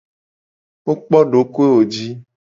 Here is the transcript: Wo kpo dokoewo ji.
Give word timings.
Wo 0.85 0.93
kpo 1.03 1.17
dokoewo 1.31 1.79
ji. 1.91 2.07